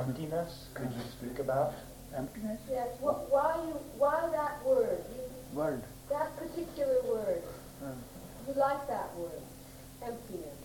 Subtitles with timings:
[0.00, 0.66] emptiness.
[0.74, 1.74] Could you speak about
[2.16, 2.60] emptiness?
[2.70, 2.88] Yes.
[3.00, 3.74] Wh- why you?
[3.98, 4.98] Why that word?
[5.14, 5.82] You, Word.
[6.10, 7.42] that particular word.
[7.84, 7.92] Uh,
[8.48, 9.42] You like that word,
[10.04, 10.58] emptiness.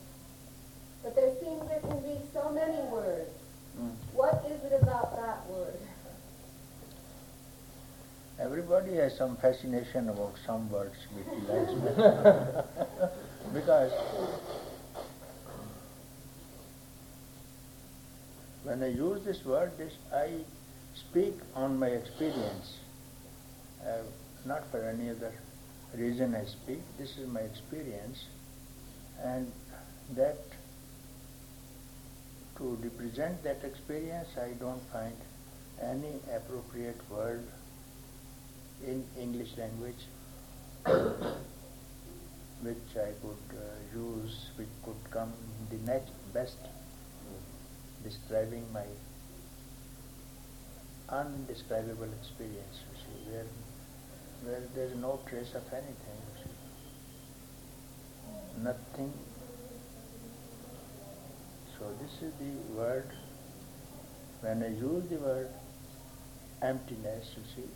[1.04, 3.30] But there seems there can be so many words.
[3.80, 3.92] mm.
[4.14, 5.76] What is it about that word?
[8.40, 11.72] Everybody has some fascination about some words which he likes
[13.54, 13.92] because
[18.66, 20.30] when I use this word, this I
[20.96, 22.78] speak on my experience,
[23.86, 24.02] uh,
[24.46, 25.32] not for any other
[25.96, 26.80] reason I speak.
[26.98, 28.26] This is my experience,
[29.24, 29.52] and
[30.16, 30.40] that
[32.58, 35.16] to represent that experience, I don't find
[35.82, 37.44] any appropriate word
[38.86, 40.08] in English language
[42.62, 43.62] which I could uh,
[43.94, 45.34] use, which could come
[45.70, 46.58] the next best
[48.06, 48.86] describing my
[51.10, 53.46] undescribable experience, you see, where,
[54.44, 56.22] where there is no trace of anything.
[58.64, 59.12] Nothing.
[61.78, 63.10] So this is the word,
[64.42, 65.50] when I use the word
[66.62, 67.70] emptiness, you see,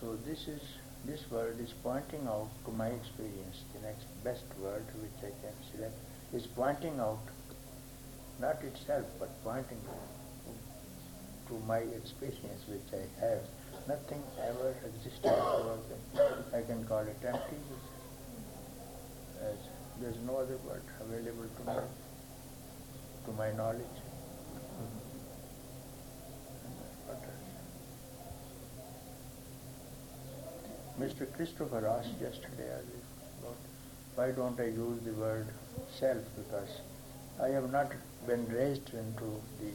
[0.00, 0.60] so this is
[1.06, 3.62] this word is pointing out to my experience.
[3.72, 5.94] The next best word which I can select
[6.34, 7.20] is pointing out,
[8.40, 9.80] not itself, but pointing
[11.48, 13.42] to, my experience which I have.
[13.88, 15.32] Nothing ever existed.
[16.52, 17.56] I can call it empty.
[19.42, 19.56] As
[20.00, 21.78] there's no other word available to me,
[23.26, 23.96] to my knowledge.
[30.98, 31.30] Mr.
[31.34, 32.72] Christopher asked yesterday
[33.40, 33.56] about
[34.14, 35.46] why don't I use the word
[36.00, 36.70] self because
[37.40, 37.92] I have not
[38.26, 39.28] been raised into
[39.60, 39.70] the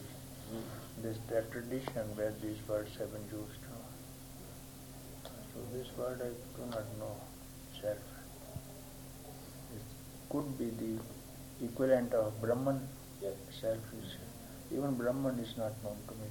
[1.01, 1.17] this
[1.51, 3.63] tradition where these words have been used.
[5.53, 7.15] So this word I do not know
[7.81, 7.97] self.
[9.75, 9.83] It
[10.29, 12.81] could be the equivalent of Brahman
[13.21, 13.33] Yes.
[13.59, 14.15] self is
[14.71, 16.29] even Brahman is not known to me.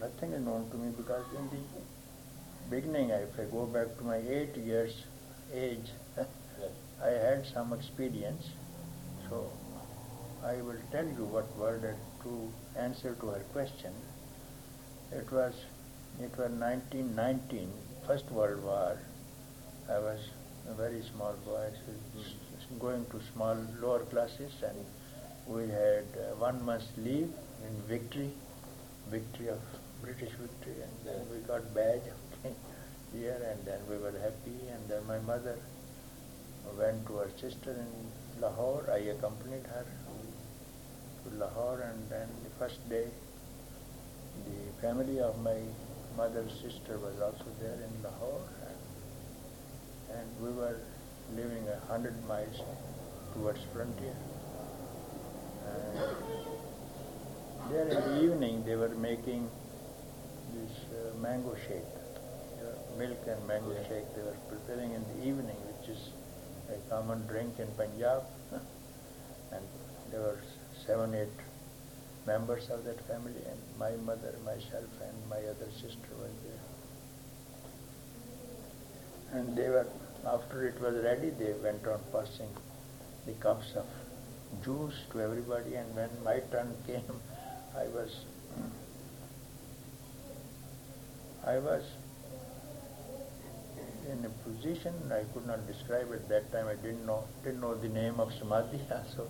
[0.00, 1.62] Nothing is known to me because in the
[2.70, 5.04] beginning, if I go back to my eight years
[5.52, 5.90] age.
[7.02, 8.50] I had some experience.
[9.28, 9.50] So
[10.44, 12.32] I will tell you what word I- to
[12.76, 13.94] answer to her question.
[15.10, 15.54] It was
[16.20, 17.72] it was 1919,
[18.06, 18.98] First World War.
[19.88, 20.20] I was
[20.68, 24.84] a very small boy, so going to small lower classes, and
[25.46, 27.32] we had uh, one month's leave
[27.68, 28.30] in victory,
[29.10, 29.60] victory of
[30.02, 32.10] British victory, and then we got badge
[33.14, 35.58] here, and then we were happy, and then my mother
[36.78, 38.84] went to her sister in Lahore.
[38.92, 39.86] I accompanied her
[41.24, 43.06] to Lahore, and then the first day,
[44.46, 45.58] the family of my
[46.16, 50.78] mother's sister was also there in Lahore, and, and we were
[51.34, 52.60] living a hundred miles
[53.34, 54.16] towards frontier.
[55.66, 55.98] And
[57.70, 59.48] there in the evening, they were making
[60.54, 61.92] this uh, mango shake,
[62.98, 64.14] milk and mango shake.
[64.14, 66.10] They were preparing in the evening, which is
[66.70, 68.22] a common drink in Punjab.
[69.52, 69.64] and
[70.10, 70.38] there were
[71.12, 71.36] eight
[72.26, 76.62] members of that family, and my mother, myself, and my other sister were there.
[79.32, 79.86] And they were,
[80.26, 82.48] after it was ready, they went on passing
[83.26, 83.86] the cups of
[84.64, 87.02] juice to everybody, and when my turn came,
[87.76, 88.24] I was,
[91.44, 91.82] I was
[94.10, 96.68] in a position I could not describe at that time.
[96.68, 98.80] I didn't know didn't know the name of Samadhi,
[99.16, 99.26] so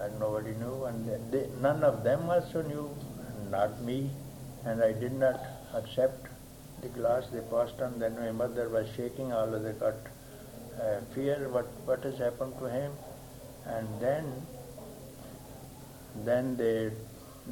[0.00, 2.88] and nobody knew, and they, none of them also knew,
[3.50, 4.10] not me,
[4.64, 5.40] and I did not
[5.74, 6.26] accept
[6.82, 7.98] the glass they passed on.
[7.98, 9.94] Then my mother was shaking, all of them got
[10.80, 12.92] uh, fear what what has happened to him,
[13.66, 14.24] and then
[16.24, 16.90] then they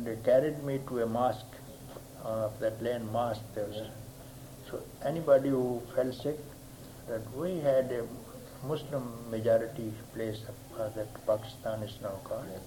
[0.05, 1.57] they carried me to a mosque
[2.25, 3.41] uh, of that land mosque.
[3.55, 3.83] There was,
[4.71, 6.39] so anybody who fell sick,
[7.09, 8.07] that we had a
[8.65, 10.41] Muslim majority place
[10.79, 12.61] uh, that Pakistan is now called.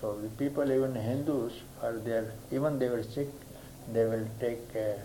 [0.00, 2.32] So the people, even Hindus, are there.
[2.52, 3.28] Even they were sick,
[3.92, 4.98] they will take uh,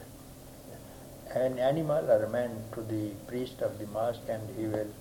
[1.40, 4.92] an animal or a man to the priest of the mosque, and he will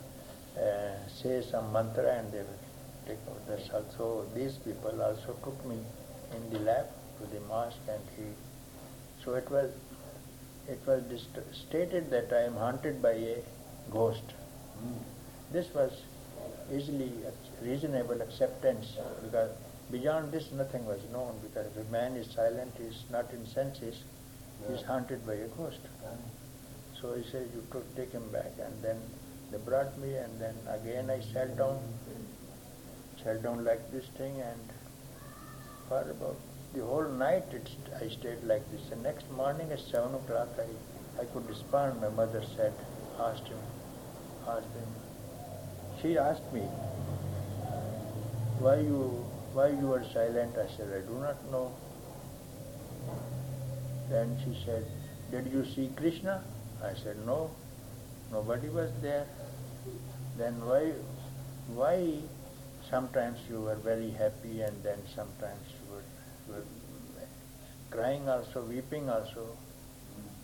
[0.57, 2.63] uh, say some mantra, and they will
[3.07, 3.85] take out the sal.
[3.97, 5.79] So these people also took me
[6.37, 8.25] in the lap to the mosque, and he.
[9.25, 9.71] So it was
[10.69, 13.37] it was dist- stated that I am haunted by a
[13.91, 14.35] ghost.
[14.81, 15.53] Hmm.
[15.53, 15.93] This was
[16.73, 19.51] easily ac- reasonable acceptance because
[19.91, 23.47] Beyond this, nothing was known because if a man is silent, he is not in
[23.47, 24.03] senses,
[24.67, 25.81] he is haunted by a ghost.
[26.05, 26.19] Hmm.
[27.01, 28.53] So he said, you took, take him back.
[28.63, 29.01] And then
[29.51, 31.79] they brought me, and then again I sat down,
[33.25, 34.61] sat down like this thing, and
[35.89, 36.37] for about
[36.75, 38.91] the whole night it, I stayed like this.
[38.91, 42.75] The next morning at 7 o'clock, I, I could respond, my mother said,
[43.19, 43.57] asked him,
[44.57, 44.89] him.
[46.01, 46.63] She asked me,
[48.61, 50.57] why you, why you are silent?
[50.57, 51.73] I said, I do not know.
[54.11, 54.85] Then she said,
[55.31, 56.43] did you see Krishna?
[56.83, 57.51] I said, no,
[58.33, 59.27] nobody was there.
[60.37, 60.93] Then why,
[61.75, 62.21] why
[62.89, 66.03] sometimes you were very happy and then sometimes you were,
[66.47, 67.27] you were
[67.91, 69.57] crying also, weeping also?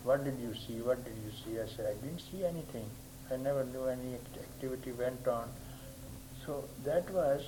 [0.02, 0.82] What did you see?
[0.82, 1.58] What did you see?
[1.60, 2.90] I said, I didn't see anything.
[3.34, 5.48] I never knew any activity went on.
[6.46, 7.42] So that was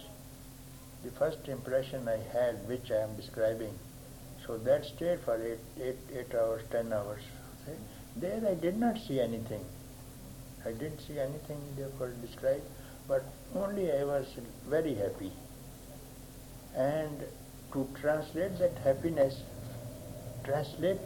[1.05, 3.73] the first impression I had, which I am describing.
[4.45, 7.23] So that stayed for eight, eight, eight hours, ten hours.
[8.17, 9.65] There I did not see anything.
[10.65, 12.63] I didn't see anything therefore describe,
[13.07, 13.25] but
[13.55, 14.27] only I was
[14.69, 15.31] very happy.
[16.75, 17.23] And
[17.73, 19.41] to translate that happiness,
[20.43, 20.99] translate,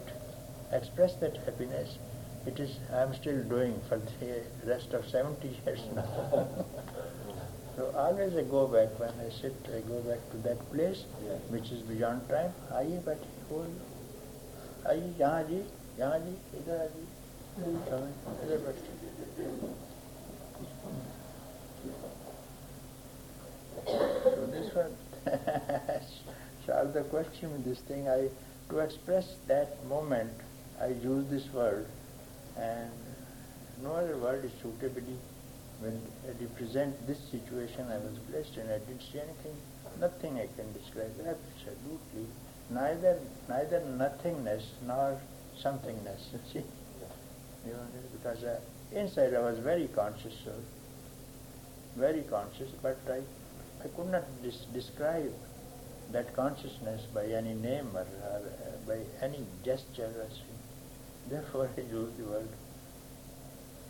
[0.71, 1.97] express that happiness,
[2.46, 6.04] it is I am still doing for the rest of 70 years now.
[7.76, 11.38] so always I go back, when I sit, I go back to that place, Yeah.
[11.56, 12.52] which is beyond time.
[12.80, 13.64] आइए बैठिए हो
[14.90, 15.60] आइए यहाँ जी
[15.98, 17.04] यहाँ जी इधर आइए
[17.88, 18.06] चलो,
[18.44, 19.74] इधर बैठिए
[23.86, 24.96] So this one
[26.66, 28.08] solve the question with this thing.
[28.08, 28.28] I
[28.70, 30.32] to express that moment,
[30.80, 31.86] I use this word,
[32.57, 32.91] and
[33.83, 35.17] no other word is suitably
[35.79, 38.69] when I represent this situation I was placed in.
[38.69, 39.55] I didn't see anything,
[39.99, 41.11] nothing I can describe.
[41.19, 42.27] Absolutely,
[42.69, 43.19] neither
[43.49, 45.19] neither nothingness nor
[45.63, 46.31] somethingness.
[46.33, 46.65] You see,
[47.65, 48.59] you know, because uh,
[48.91, 50.53] inside I was very conscious, so
[51.95, 53.21] very conscious, but I
[53.83, 55.33] I could not dis- describe
[56.11, 60.50] that consciousness by any name or, or uh, by any gesture or.
[61.29, 62.47] Therefore, I use the word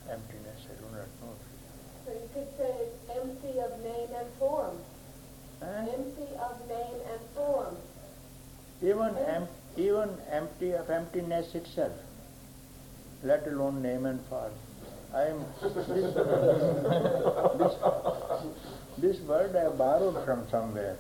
[0.10, 0.66] emptiness.
[0.70, 1.36] I do not know.
[2.06, 4.78] So you could say it's empty of name and form.
[5.60, 5.86] Huh?
[5.94, 7.76] Empty of name and form.
[8.82, 9.48] Even em-
[9.78, 11.94] even empty of emptiness itself,
[13.24, 14.52] let alone name and form.
[15.14, 15.74] I am this,
[17.60, 17.74] this,
[18.98, 20.98] this word I borrowed from somewhere.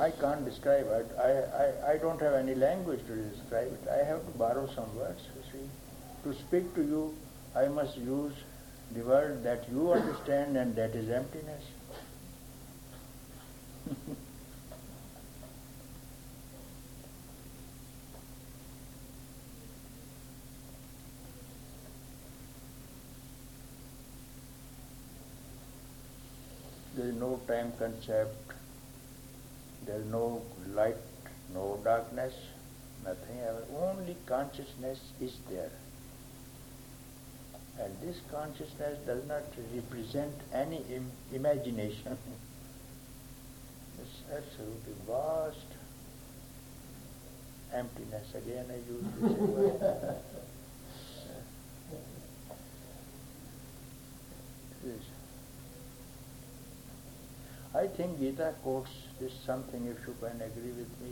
[0.00, 1.10] I can't describe it.
[1.18, 1.30] I,
[1.62, 3.86] I, I don't have any language to describe it.
[3.86, 5.68] I have to borrow some words, you see.
[6.24, 7.14] To speak to you,
[7.54, 8.32] I must use
[8.94, 11.64] the word that you understand and that is emptiness.
[26.96, 28.49] There is no time concept,
[29.86, 30.42] there is no
[30.74, 30.96] light,
[31.54, 32.34] no darkness,
[33.04, 33.38] nothing.
[33.76, 35.70] Only consciousness is there.
[37.78, 39.42] And this consciousness does not
[39.74, 42.18] represent any Im- imagination.
[44.02, 45.66] it's absolutely vast
[47.72, 48.34] emptiness.
[48.34, 50.16] Again, I use this word.
[57.72, 61.11] I think Gita quotes this something if you can agree with me.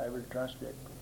[0.00, 0.92] I will translate to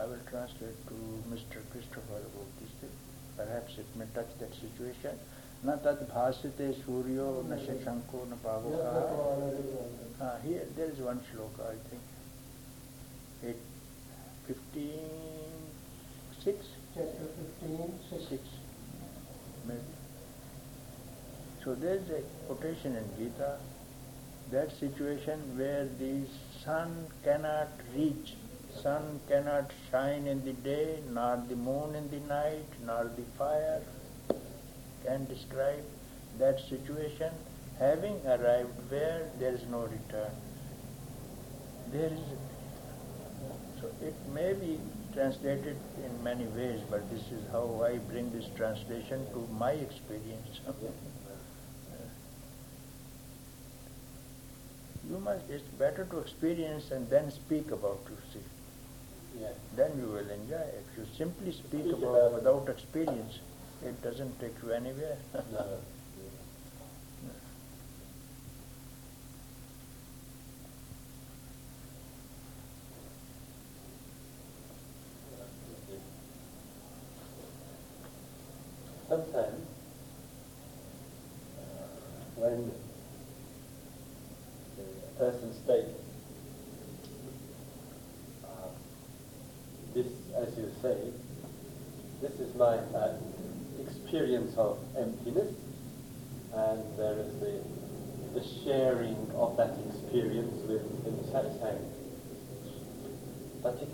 [0.00, 0.96] I will translate to
[1.30, 1.58] Mr.
[1.72, 2.94] Christopher about this thing.
[3.36, 5.18] Perhaps it may touch that situation.
[5.64, 11.76] न तद भास्यते सूर्यो न शशंको न पावकः uh, here there is one shloka, I
[11.88, 12.02] think.
[13.42, 13.56] It,
[14.46, 14.92] 15,
[16.44, 16.66] 6?
[16.94, 17.28] Chapter
[17.60, 17.92] 15,
[18.28, 18.42] 6.
[19.66, 19.91] Maybe.
[21.63, 23.57] so there is a quotation in Gita,
[24.51, 26.25] that situation where the
[26.65, 28.33] sun cannot reach,
[28.81, 33.81] sun cannot shine in the day, nor the moon in the night, nor the fire
[35.05, 35.85] can describe
[36.37, 37.31] that situation
[37.79, 40.31] having arrived where there is no return.
[41.93, 42.19] There is
[43.79, 44.79] so it may be
[45.13, 50.59] translated in many ways, but this is how I bring this translation to my experience.
[55.27, 58.39] It's better to experience and then speak about you see.
[59.39, 59.47] Yeah.
[59.75, 60.55] Then you will enjoy.
[60.55, 63.39] If you simply speak, speak about, about without experience,
[63.83, 65.17] it doesn't take you anywhere.
[65.51, 65.79] no.
[79.09, 79.62] Sometimes
[85.23, 86.01] person states
[88.43, 88.67] uh,
[89.93, 90.97] this, as you say,
[92.21, 93.15] this is my uh,
[93.79, 95.55] experience of emptiness,
[96.53, 97.53] and there is the,
[98.37, 101.79] the sharing of that experience with in satsang.
[103.61, 103.87] But it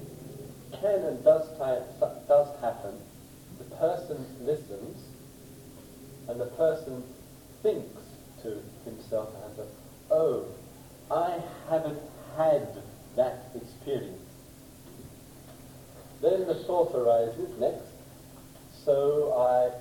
[0.81, 2.99] can and does, ti- does happen.
[3.59, 4.97] The person listens,
[6.27, 7.03] and the person
[7.61, 8.01] thinks
[8.41, 9.69] to himself and herself,
[10.09, 10.45] oh,
[11.11, 11.99] I haven't
[12.37, 12.67] had
[13.15, 14.21] that experience.
[16.21, 17.87] Then the thought arises next,
[18.85, 19.71] so I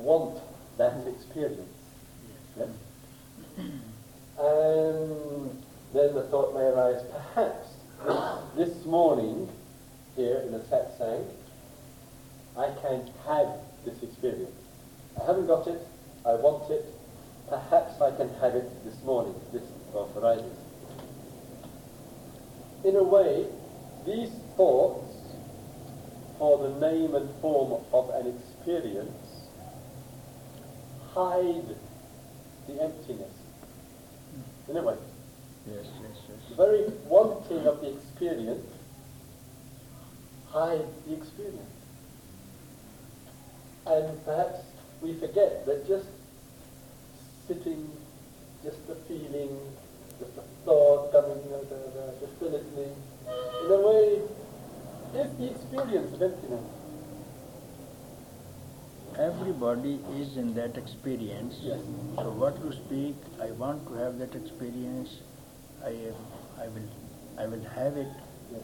[0.00, 0.40] want
[0.78, 1.68] that experience.
[2.58, 2.68] Yes?
[4.38, 5.62] And
[5.92, 7.68] then the thought may arise, perhaps
[8.56, 9.48] this morning
[10.16, 11.24] here in the satsang,
[12.56, 13.48] I can have
[13.84, 14.50] this experience.
[15.20, 15.86] I haven't got it,
[16.26, 16.84] I want it,
[17.48, 19.62] perhaps I can have it this morning, this
[19.92, 20.61] thought arises.
[22.84, 23.46] In a way,
[24.04, 25.14] these thoughts,
[26.38, 29.46] for the name and form of an experience,
[31.14, 31.76] hide
[32.66, 33.32] the emptiness.
[34.68, 34.96] In a way,
[35.70, 38.66] Yes, yes, the very wanting of the experience
[40.50, 41.60] hides the experience.
[43.86, 44.60] And perhaps
[45.00, 46.08] we forget that just
[47.46, 47.88] sitting,
[48.64, 49.56] just the feeling,
[50.64, 51.76] thought coming, you uh, know, the,
[52.40, 53.02] the, the
[53.64, 54.20] in a way,
[55.14, 56.64] is the experience of emptiness.
[59.18, 61.56] Everybody is in that experience.
[61.60, 61.80] Yes.
[62.16, 65.18] So what you speak, I want to have that experience.
[65.84, 66.14] I am,
[66.58, 66.88] I will,
[67.38, 68.08] I will have it.
[68.50, 68.62] Yes,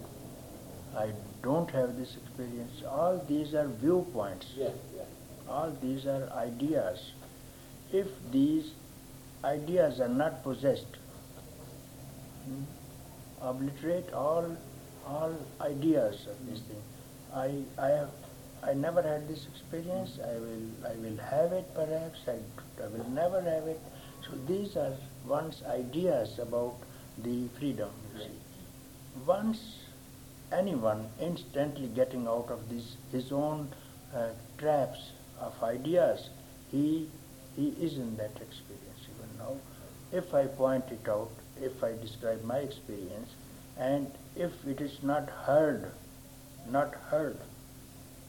[0.96, 1.10] I
[1.42, 2.82] don't have this experience.
[2.88, 4.46] All these are viewpoints.
[4.56, 5.06] yes, yes.
[5.48, 7.12] All these are ideas.
[7.92, 8.72] If these
[9.44, 10.96] ideas are not possessed,
[13.40, 14.56] obliterate all
[15.06, 16.82] all ideas of this thing.
[17.34, 18.10] I I have
[18.62, 20.18] I never had this experience.
[20.22, 22.20] I will I will have it perhaps.
[22.26, 22.38] I,
[22.82, 23.80] I will never have it.
[24.24, 24.94] So these are
[25.26, 26.74] one's ideas about
[27.22, 27.90] the freedom.
[28.14, 28.38] You see,
[29.26, 29.60] once
[30.52, 33.68] anyone instantly getting out of this his own
[34.14, 34.28] uh,
[34.58, 36.28] traps of ideas,
[36.70, 37.08] he
[37.56, 39.56] he is in that experience even now.
[40.12, 41.30] If I point it out,
[41.62, 43.30] if I describe my experience,
[43.78, 45.90] and if it is not heard,
[46.68, 47.38] not heard,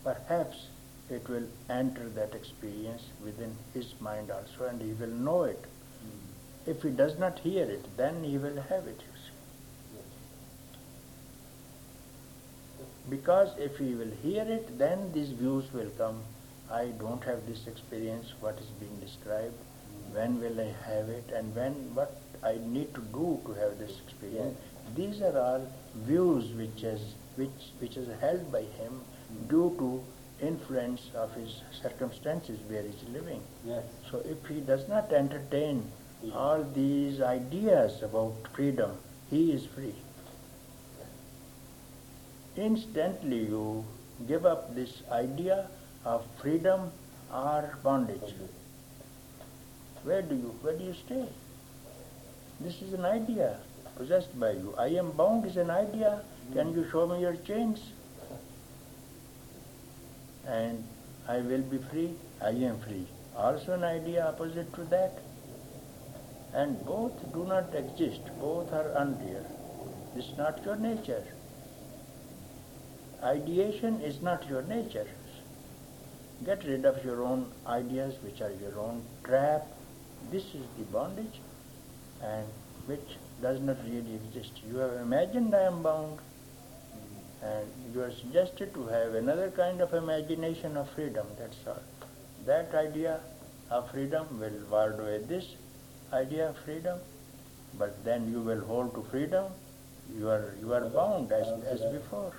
[0.04, 0.68] perhaps
[1.10, 5.66] it will enter that experience within his mind also, and he will know it.
[6.02, 6.70] Hmm.
[6.72, 9.00] If he does not hear it, then he will have it.
[9.00, 9.30] You see.
[13.10, 16.22] Because if he will hear it, then these views will come.
[16.72, 19.58] I don't have this experience, what is being described,
[20.12, 24.00] when will I have it, and when what I need to do to have this
[24.06, 24.58] experience.
[24.96, 27.02] These are all views which is
[27.36, 29.02] which which is held by him
[29.48, 30.04] due to
[30.42, 33.42] influence of his circumstances where he is living.
[33.66, 33.84] Yes.
[34.10, 35.84] So if he does not entertain
[36.34, 38.92] all these ideas about freedom,
[39.30, 39.96] he is free.
[42.56, 43.86] Instantly you
[44.28, 45.68] give up this idea
[46.06, 46.92] of freedom
[47.34, 48.34] or bondage.
[50.04, 51.28] Where do you where do you stay?
[52.62, 53.58] This is an idea
[53.96, 54.74] possessed by you.
[54.78, 56.22] I am bound is an idea.
[56.54, 57.80] Can you show me your chains?
[60.46, 60.84] And
[61.28, 62.12] I will be free.
[62.42, 63.06] I am free.
[63.36, 65.20] Also an idea opposite to that.
[66.54, 68.22] And both do not exist.
[68.42, 69.46] Both are unreal.
[70.18, 71.24] Is not your nature.
[73.24, 75.08] Ideation is not your nature.
[76.46, 79.68] Get rid of your own ideas, which are your own trap.
[80.32, 81.42] This is the bondage,
[82.24, 82.46] and
[82.86, 84.52] which does not really exist.
[84.68, 86.20] You have imagined I am bound,
[87.42, 91.28] and you are suggested to have another kind of imagination of freedom.
[91.38, 91.82] That's all.
[92.46, 93.20] That idea
[93.70, 95.46] of freedom will ward away this
[96.12, 97.00] idea of freedom,
[97.78, 99.46] but then you will hold to freedom.
[100.18, 102.34] You are you are bound as as before.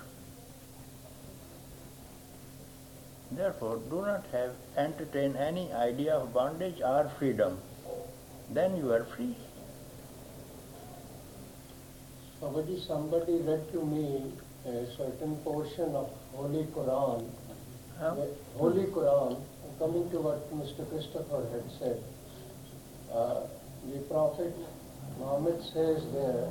[3.31, 7.59] Therefore, do not have entertain any idea of bondage or freedom.
[8.49, 9.37] Then you are free.
[12.41, 14.33] Somebody, somebody read to me
[14.65, 17.29] a certain portion of Holy Quran.
[17.99, 18.15] Huh?
[18.57, 19.39] Holy Quran,
[19.77, 20.87] coming to what Mr.
[20.89, 22.03] Christopher had said,
[23.13, 23.41] uh,
[23.85, 24.55] the Prophet
[25.19, 26.49] Muhammad says there,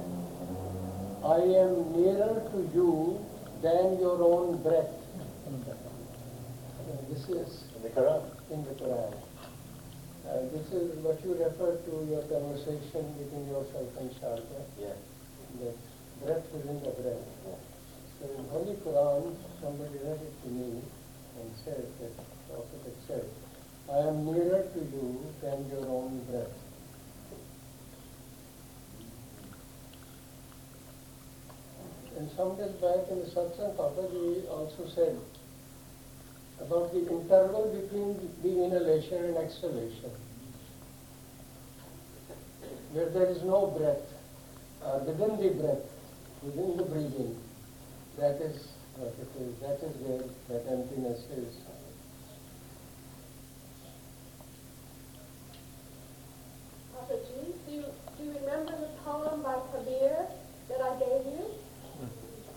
[1.24, 3.18] I am nearer to you
[3.62, 4.94] than your own breath.
[7.10, 8.22] this is In the Quran.
[8.50, 9.12] in the Quran.
[10.28, 14.96] Uh, this is what you refer to your conversation between yourself and Sharda, Yes.
[15.58, 15.76] That
[16.24, 17.26] breath within the breath.
[18.20, 20.82] So in Holy Quran, somebody read it to me
[21.40, 22.12] and said that
[22.48, 23.24] Prophet had said,
[23.90, 26.56] I am nearer to you than your own breath.
[32.18, 35.18] And some days back in the satsang, Papaji also said
[36.60, 40.10] about the interval between the inhalation and exhalation,
[42.92, 44.04] where there is no breath,
[44.84, 45.84] uh, within the breath,
[46.42, 47.36] within the breathing,
[48.18, 51.54] that is what it is, that is where that emptiness is.
[56.94, 57.84] Papa G, do you,
[58.18, 60.26] do you remember the poem by Kabir
[60.68, 61.44] that I gave you?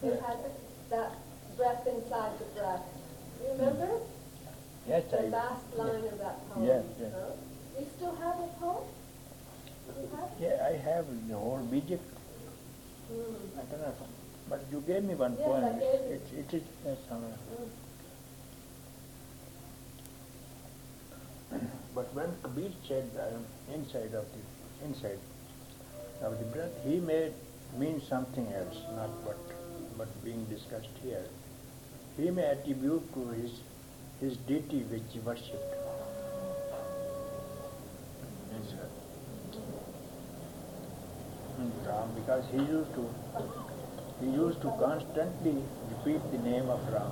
[0.04, 0.38] It had
[0.90, 1.16] that
[1.56, 2.82] breath inside the breath.
[3.52, 3.90] Remember?
[4.88, 5.30] Yes, The I.
[5.30, 6.66] last line of that poem.
[6.66, 7.12] Yes, yes.
[7.16, 7.32] Huh?
[7.80, 8.83] You still have a poem?
[10.40, 11.60] Yeah, I have the whole.
[11.60, 11.84] Mm.
[13.58, 13.94] I don't know.
[14.50, 15.64] But you gave me one Yes, poem.
[15.64, 16.16] I gave you.
[16.16, 17.38] It, it is somewhere.
[17.52, 17.70] Mm.
[21.96, 25.20] But when Kabir said I am inside of the inside
[26.22, 27.32] of the breath, he may
[27.78, 29.38] mean something else, not what
[29.98, 31.26] but being discussed here.
[32.18, 33.52] He may attribute to his
[34.20, 35.76] his deity which he worshipped.
[38.58, 38.86] His, uh,
[41.86, 43.08] Ram, because he used to
[44.20, 45.56] he used to constantly
[45.90, 47.12] repeat the name of Ram.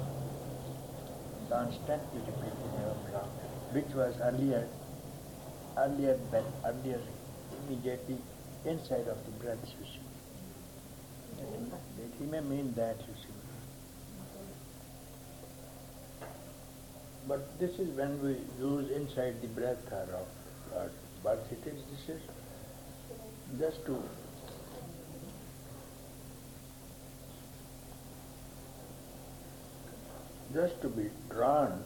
[1.49, 3.29] Constantly repeat the name of Ram,
[3.73, 4.67] which was earlier,
[5.77, 7.01] earlier, but earlier,
[7.67, 8.17] immediately
[8.65, 9.99] inside of the breath, you see.
[12.19, 13.33] He may mean that, you see.
[17.27, 20.09] But this is when we use inside the breath of
[20.75, 20.91] or
[21.23, 22.21] birth it is, this is
[23.59, 24.01] just to
[30.53, 31.83] just to be drawn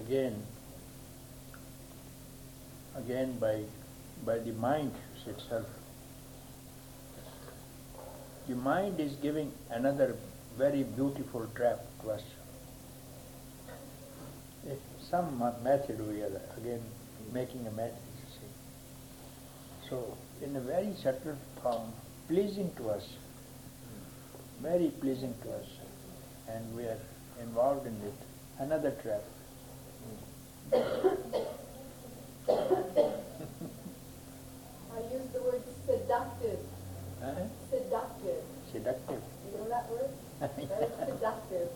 [0.00, 0.42] again
[2.96, 3.62] again by
[4.24, 4.92] by the mind
[5.26, 5.66] itself.
[8.48, 10.16] The mind is giving another
[10.58, 12.22] very beautiful trap to us.
[14.66, 14.78] If
[15.10, 16.82] some method we are again
[17.32, 17.98] making a method.
[19.88, 21.92] So in a very subtle form,
[22.28, 23.06] pleasing to us,
[24.62, 25.66] very pleasing to us,
[26.48, 26.98] and we are
[27.40, 28.14] involved in it.
[28.58, 29.22] Another trap.
[30.72, 30.76] I
[35.12, 36.58] use the word seductive.
[37.22, 37.34] Huh?
[37.70, 38.42] Seductive.
[38.72, 39.22] Seductive.
[39.50, 40.10] You know that word?
[40.56, 41.68] Very seductive.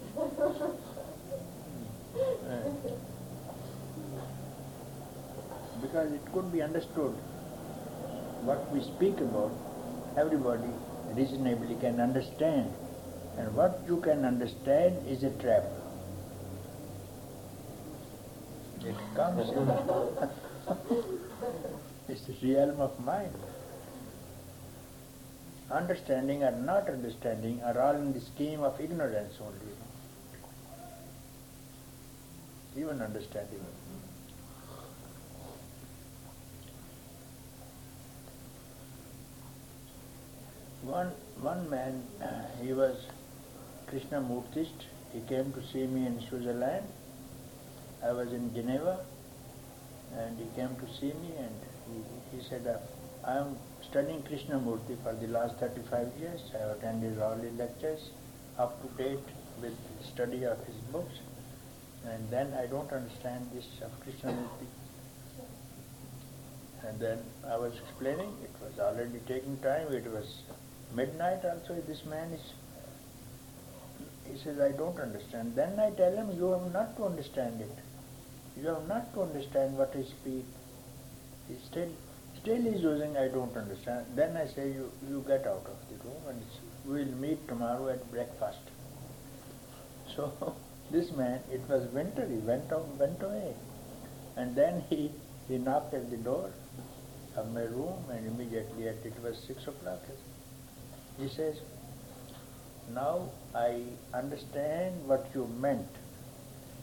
[2.18, 2.70] Uh,
[5.80, 7.14] because it could be understood
[8.42, 9.52] what we speak about,
[10.16, 10.70] everybody
[11.14, 12.72] reasonably can understand.
[13.38, 15.62] And what you can understand is a trap.
[18.84, 19.70] It comes in.
[22.08, 23.32] it's the realm of mind.
[25.70, 29.74] Understanding or not understanding are all in the scheme of ignorance only.
[32.76, 33.60] Even understanding.
[40.82, 42.02] One one man,
[42.62, 42.96] he was
[43.88, 44.86] Krishna Murtist.
[45.12, 46.86] He came to see me in Switzerland.
[48.04, 49.00] I was in Geneva,
[50.16, 51.54] and he came to see me, and
[51.86, 52.78] he, he said, uh,
[53.24, 56.40] "I am studying Krishnamurti for the last 35 years.
[56.54, 58.10] I have attended all the lectures,
[58.58, 59.74] up to date with
[60.12, 61.14] study of his books,
[62.04, 64.68] and then I don't understand this of Krishnamurti."
[66.86, 70.42] And then I was explaining, it was already taking time, it was
[70.94, 72.52] midnight also, this man is,
[74.30, 75.54] he says, I don't understand.
[75.54, 77.70] Then I tell him, you have not to understand it.
[78.60, 80.44] You have not to understand what I speak.
[81.48, 81.88] He still,
[82.40, 84.06] still is using, I don't understand.
[84.14, 86.42] Then I say, you, you get out of the room and
[86.84, 88.58] we'll meet tomorrow at breakfast.
[90.14, 90.56] So
[90.90, 93.54] this man, it was winter, he went out, went away.
[94.36, 95.10] And then he,
[95.48, 96.50] he knocked at the door
[97.36, 100.00] of my room and immediately at it was six o'clock.
[101.18, 101.56] He says,
[102.94, 103.82] now I
[104.14, 105.88] understand what you meant.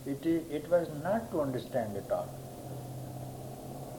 [0.05, 2.29] It, it was not to understand at all.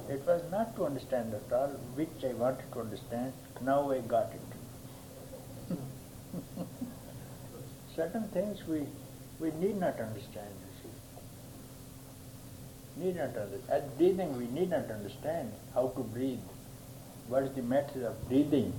[0.09, 3.33] It was not to understand at all, which I wanted to understand.
[3.61, 5.77] Now I got it.
[7.97, 8.87] Certain things we,
[9.41, 10.91] we need not understand, you
[13.01, 13.05] see.
[13.05, 13.63] Need not understand.
[13.69, 16.39] At breathing, we need not understand how to breathe.
[17.29, 18.73] What is the method of breathing?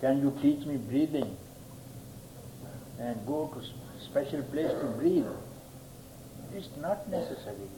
[0.00, 1.36] Can you teach me breathing?
[3.02, 3.60] And go to
[4.04, 5.26] special place to breathe.
[6.54, 7.68] It's not necessary.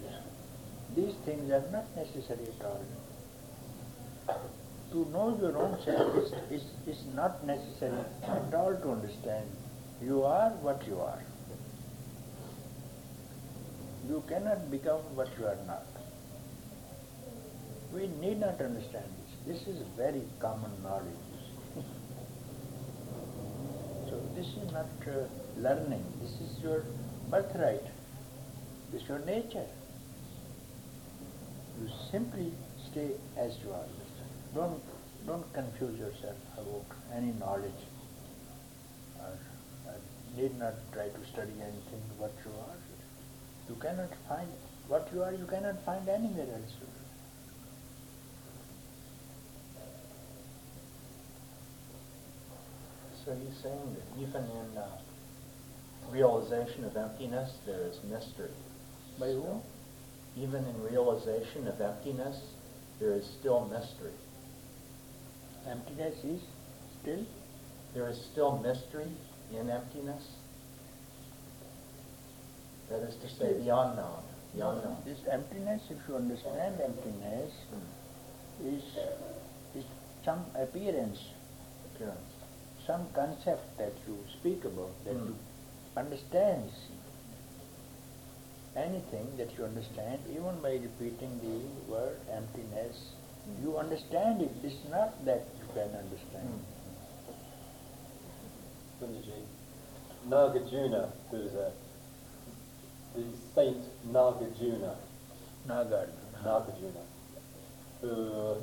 [0.94, 2.84] These things are not necessary at all.
[4.92, 9.46] To know your own self is, is, is not necessary at all to understand.
[10.02, 11.22] You are what you are.
[14.08, 15.86] You cannot become what you are not.
[17.92, 19.06] We need not understand
[19.46, 19.58] this.
[19.64, 21.24] This is very common knowledge.
[24.08, 26.04] so this is not uh, learning.
[26.20, 26.84] This is your
[27.30, 27.84] birthright.
[28.92, 29.66] This is your nature.
[31.80, 32.52] You simply
[32.90, 33.86] stay as you are.
[34.54, 34.82] Don't
[35.26, 37.82] don't confuse yourself about any knowledge.
[39.18, 39.38] Or,
[39.86, 39.96] or
[40.36, 42.76] need not try to study anything what you are.
[43.68, 44.48] You cannot find
[44.88, 45.32] what you are.
[45.32, 46.74] You cannot find anywhere else.
[53.24, 54.86] So he's saying that even in uh,
[56.10, 58.50] realization of emptiness, there is mystery.
[59.18, 59.62] Whom?
[60.36, 62.36] Even in realization of emptiness,
[63.00, 64.12] there is still mystery.
[65.68, 66.40] Emptiness is
[67.00, 67.24] still?
[67.94, 69.10] There is still mystery
[69.52, 70.22] in emptiness.
[72.90, 74.22] That is to say, the unknown.
[74.54, 74.96] The unknown.
[75.06, 77.52] This emptiness, if you understand emptiness,
[78.62, 78.82] is,
[79.74, 79.84] is
[80.24, 81.20] some appearance,
[81.94, 82.33] Appearance.
[82.86, 85.28] Some concept that you speak about, that Mm.
[85.28, 85.36] you
[85.96, 86.70] understand.
[88.76, 93.12] Anything that you understand, even by repeating the word emptiness,
[93.62, 94.50] you understand it.
[94.64, 96.64] It's not that you can understand.
[99.00, 99.44] Poonjaji,
[100.28, 101.70] Nagarjuna, who's a
[103.14, 103.22] the
[103.54, 103.78] saint
[104.12, 104.96] Nagarjuna,
[105.68, 106.42] Nagarjuna.
[106.44, 107.04] Nagarjuna,
[108.00, 108.56] who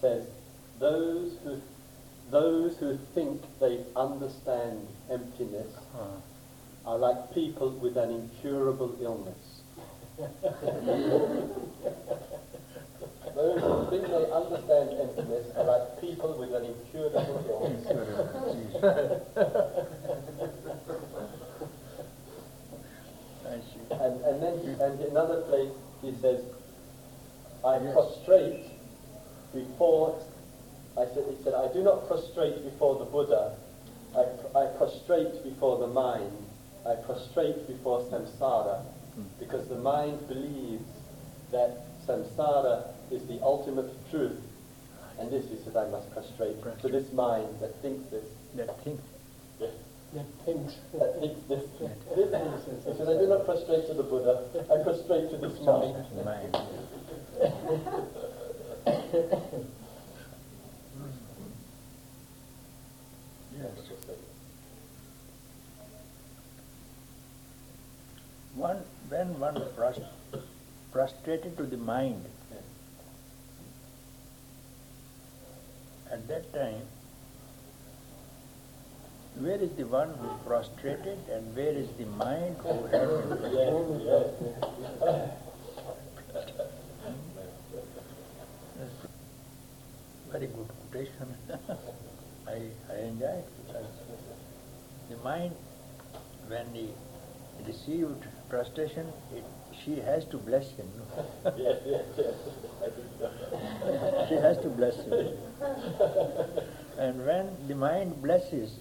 [0.00, 0.26] says
[0.80, 1.60] those who
[2.30, 6.20] those who think they understand emptiness Uh,
[6.86, 9.62] are like people with an incurable illness.
[13.34, 17.86] those who think they understand emptiness are like people with an incurable illness.
[23.46, 23.80] I see.
[23.90, 25.70] And, and then he, and in another place
[26.02, 26.40] he says,
[27.64, 28.66] I prostrate
[29.52, 30.20] before,
[30.98, 33.54] I said, he said, I do not prostrate before the Buddha,
[34.16, 34.24] I,
[34.58, 36.32] I prostrate before the mind,
[36.84, 38.82] I prostrate before samsara,
[39.14, 39.22] hmm.
[39.38, 40.84] because the mind believes
[41.52, 44.40] that samsara is the ultimate truth.
[45.20, 48.24] And this, he said, I must prostrate to this mind that thinks this.
[48.54, 48.98] That thing.
[49.60, 49.70] Yes.
[50.14, 50.74] That thinks.
[50.98, 51.64] That thinks this.
[51.78, 51.94] this
[52.86, 56.04] he said, I do not prostrate to the Buddha, I prostrate to this mind.
[56.24, 56.56] Mind.
[63.76, 64.16] yes.
[68.54, 70.00] One, when one pros-
[70.92, 72.24] prostrated to the mind,
[76.10, 76.82] at that time,
[79.38, 84.26] where is the one who prostrated and where is the mind who yes.
[90.32, 91.34] Very good quotation.
[92.48, 93.57] I, I enjoy it
[95.08, 95.54] the mind,
[96.48, 96.88] when he
[97.66, 99.44] received prostration, it,
[99.84, 100.88] she has to bless him.
[100.96, 101.52] no?
[101.56, 102.34] yes, yes, yes.
[102.80, 104.26] I think so.
[104.28, 105.36] she has to bless him.
[106.98, 108.78] and when the mind blesses,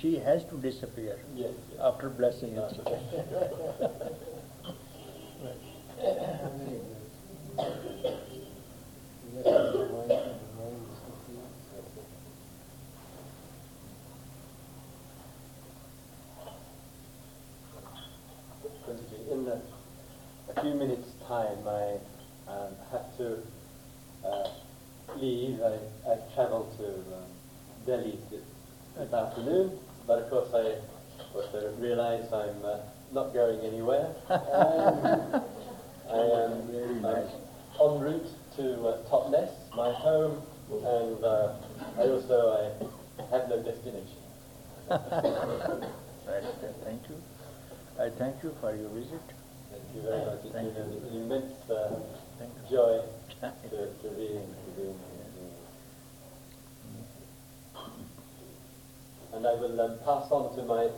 [0.00, 1.80] she has to disappear Yes, yes.
[1.80, 2.80] after blessing it.
[19.30, 19.60] In a,
[20.56, 21.96] a few minutes' time, I
[22.48, 23.38] um, have to
[24.24, 24.48] uh,
[25.16, 25.60] leave.
[25.60, 25.78] I,
[26.10, 27.24] I travel to um,
[27.84, 28.40] Delhi this,
[28.96, 30.78] this afternoon, but of course I,
[31.36, 32.78] I realise I'm uh,
[33.12, 34.14] not going anywhere.
[34.30, 34.40] And
[36.10, 37.28] I am nice.
[37.80, 41.52] en route to uh, Totnes, my home, and uh,
[41.98, 44.22] I also I have no destination.
[46.26, 46.42] Right,
[46.84, 47.22] thank you.
[48.00, 49.22] I thank you for your visit.
[49.70, 50.40] Thank you very much.
[50.44, 50.98] It's Thank been an, you.
[51.08, 52.00] an immense uh,
[52.68, 53.00] joy
[53.40, 55.16] to, to be in, to be in here.
[59.36, 60.88] And I will um, pass on to my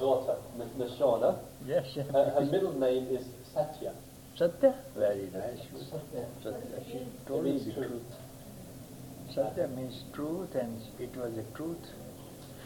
[0.00, 1.38] daughter, N- Nashona.
[1.66, 2.06] Yes, yes.
[2.10, 3.92] Her, her middle name is Satya.
[4.38, 4.74] Satya?
[4.96, 5.60] Very nice.
[5.90, 6.80] Satya.
[6.90, 7.88] She told me means the truth.
[7.90, 9.34] truth.
[9.34, 11.84] Satya means truth and it was a truth.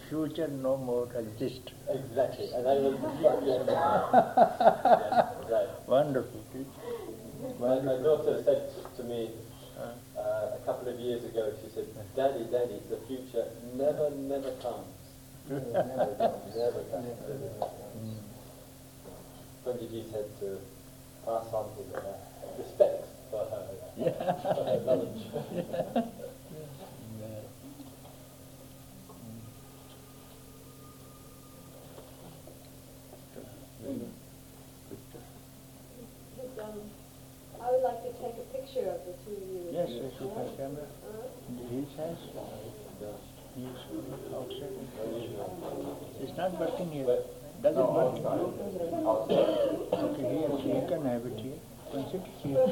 [0.08, 1.72] Future no more exists.
[1.90, 2.50] Exactly.
[2.54, 2.94] And I will.
[3.44, 3.64] yes.
[3.66, 5.68] yes, right.
[5.88, 6.44] Wonderful.
[7.58, 9.30] My, my daughter said to me
[10.16, 10.22] uh,
[10.54, 14.86] a couple of years ago, she said, Daddy, Daddy, the future never, never comes.
[15.48, 17.08] Comes, never comes.
[20.10, 20.58] Said to
[21.26, 22.02] pass on his uh,
[22.56, 23.66] respects for her,
[24.54, 26.04] for her knowledge.
[46.52, 47.18] not working here.
[47.62, 48.14] Does it work?
[49.92, 51.58] Okay, here, you can have it here.
[51.90, 52.67] Consider here.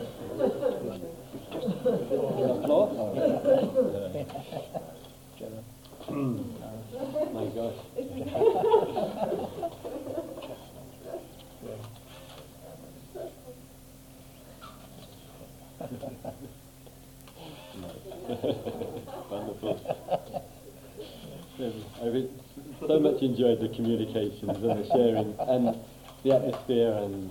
[23.37, 25.77] Enjoyed the communications and the sharing and
[26.25, 27.31] the atmosphere and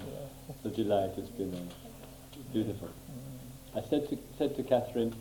[0.61, 1.09] the delight.
[1.17, 1.57] It's been uh,
[2.53, 2.89] beautiful.
[3.75, 5.15] I said to, said to Catherine,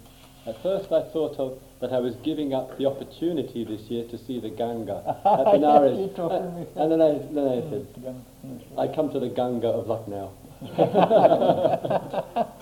[0.44, 4.18] at first I thought of that I was giving up the opportunity this year to
[4.18, 6.18] see the Ganga at Benares.
[6.18, 7.87] Uh, and then I, then I said,
[8.77, 10.35] I come to the Ganga of Lucknow.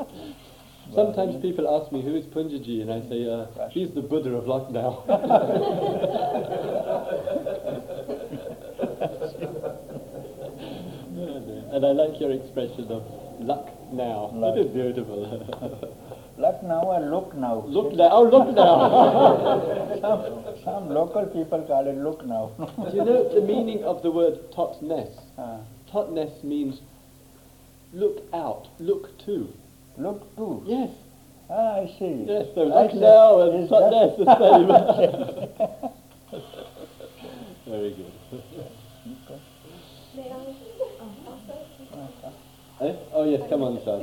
[0.94, 2.82] Sometimes people ask me, who is Poonjaji?
[2.82, 5.02] And I say, uh, he's the Buddha of Lucknow.
[11.72, 13.02] And I like your expression of
[13.40, 14.30] luck now.
[14.34, 14.56] Luck.
[14.56, 15.24] It is beautiful.
[16.38, 17.64] luck now or look now.
[17.66, 18.10] look now.
[18.12, 19.98] Oh, look now.
[20.02, 22.52] Some, some local people call it look now.
[22.58, 25.08] Do you know the meaning of the word totnes?
[25.38, 26.80] Ah, Totnes means
[27.92, 29.48] look out, look to.
[29.96, 30.62] look to?
[30.66, 30.90] Yes.
[31.48, 32.24] Ah, I see.
[32.26, 32.98] Yes, so I look see.
[33.00, 34.68] now and Is Totnes the same.
[37.66, 38.12] Very good.
[40.14, 40.72] May I?
[42.82, 42.94] Eh?
[43.62, 44.02] Yes, come on, son.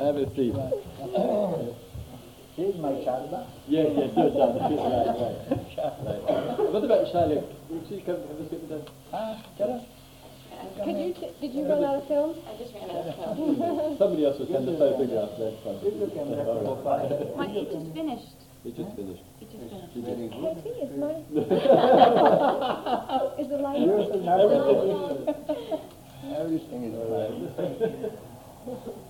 [0.00, 0.54] Have a, seat.
[2.56, 3.44] She's my Sharda.
[3.68, 4.56] Yes, yes, your son.
[4.58, 5.36] Right, right.
[5.76, 6.72] right.
[6.72, 7.44] What about Charlotte?
[7.68, 8.88] Would she come have a sit with us?
[9.12, 9.84] Ah, chalo.
[10.84, 12.34] Could you, t- did you run out of film?
[12.48, 13.36] I just ran out of time.
[13.98, 15.30] Somebody else will send a photograph.
[15.38, 15.80] That's fine.
[15.84, 16.74] Give the camera to All right.
[17.08, 17.36] Gopal.
[17.36, 18.26] My, it just finished.
[18.64, 19.22] We just finished.
[19.40, 19.94] It just finished.
[19.96, 20.40] Very good.
[20.40, 21.12] Let's see, is my,
[23.40, 23.80] is the light?
[23.80, 24.40] Yours is not
[26.40, 28.10] Everything.
[28.66, 28.94] Oh.